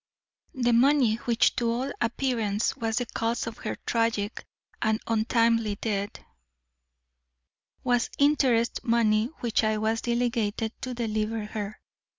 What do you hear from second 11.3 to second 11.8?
her.